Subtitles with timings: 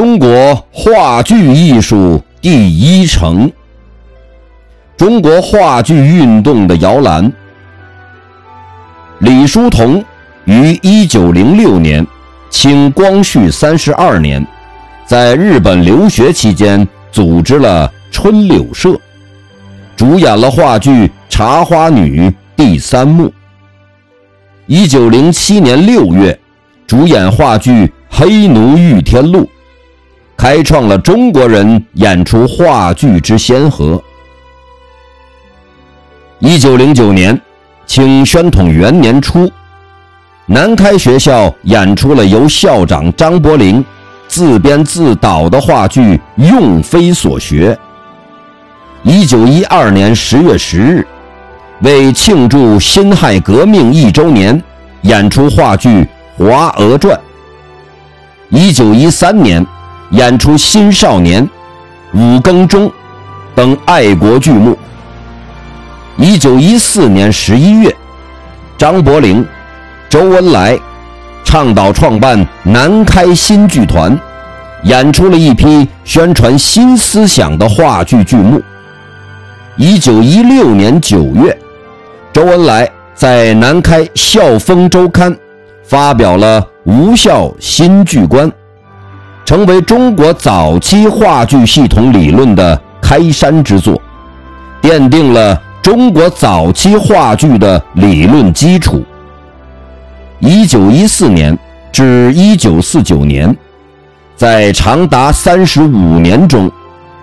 [0.00, 3.52] 中国话剧艺术第一城，
[4.96, 7.30] 中国话剧运动的摇篮。
[9.18, 10.02] 李叔同
[10.46, 12.06] 于一九零六年
[12.48, 14.42] （清光绪三十二年）
[15.04, 18.98] 在日本留学期间，组织了春柳社，
[19.94, 20.90] 主演了话剧
[21.28, 22.22] 《茶花女》
[22.56, 23.30] 第三幕。
[24.64, 26.40] 一九零七年六月，
[26.86, 29.40] 主演话剧《黑奴遇天录》。
[30.40, 34.02] 开创了中国人演出话剧之先河。
[36.38, 37.38] 一九零九年，
[37.84, 39.52] 清宣统元年初，
[40.46, 43.84] 南开学校演出了由校长张伯苓
[44.28, 47.74] 自编自导的话剧《用非所学》。
[49.02, 51.06] 一九一二年十月十日，
[51.80, 54.58] 为庆祝辛亥革命一周年，
[55.02, 55.88] 演出话剧
[56.38, 57.14] 《华娥传》。
[58.48, 59.62] 一九一三年。
[60.10, 61.48] 演出《新少年》
[62.18, 62.88] 《五更钟》
[63.54, 64.76] 等爱国剧目。
[66.16, 67.94] 一九一四年十一月，
[68.76, 69.44] 张伯苓、
[70.08, 70.76] 周恩来
[71.44, 74.18] 倡导创办南开新剧团，
[74.82, 78.60] 演出了一批宣传新思想的话剧剧目。
[79.76, 81.56] 一九一六年九月，
[82.32, 85.32] 周恩来在南开《校风周刊》
[85.84, 88.50] 发表了《无效新剧观》。
[89.50, 94.00] 成为中国早期话剧系统理论的开山之作，
[94.80, 99.04] 奠定了中国早期话剧的理论基础。
[100.38, 101.58] 一九一四年
[101.90, 103.52] 至一九四九年，
[104.36, 106.70] 在长达三十五年中，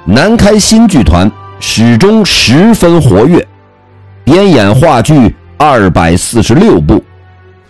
[0.03, 3.47] 南开新剧团始终十分活跃，
[4.25, 7.01] 编演话剧二百四十六部，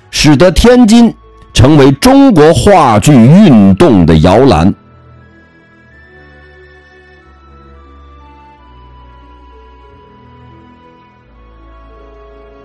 [0.09, 1.13] 使得天津。
[1.53, 4.73] 成为中国话剧运动的摇篮。